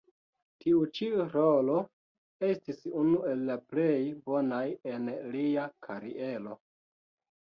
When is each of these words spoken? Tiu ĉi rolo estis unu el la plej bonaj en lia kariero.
Tiu 0.61 0.79
ĉi 0.99 1.09
rolo 1.33 1.75
estis 2.49 2.81
unu 3.01 3.21
el 3.33 3.45
la 3.53 3.59
plej 3.73 3.95
bonaj 4.31 4.65
en 4.95 5.07
lia 5.37 5.67
kariero. 5.89 6.57